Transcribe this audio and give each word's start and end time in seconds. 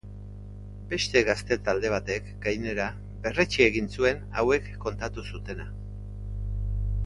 Beste 0.93 1.21
gazte 1.27 1.57
talde 1.67 1.91
batek, 1.95 2.31
gainera, 2.47 2.87
berretsi 3.27 3.61
egin 3.69 3.93
zuen 3.99 4.27
hauek 4.41 4.73
kontatu 4.87 5.27
zutena. 5.29 5.71